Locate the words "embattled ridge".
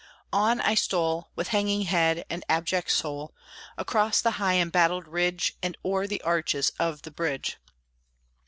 4.55-5.53